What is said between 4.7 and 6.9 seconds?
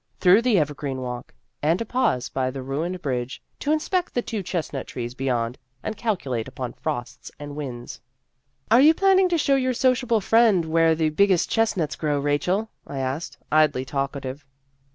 trees beyond, and calculate upon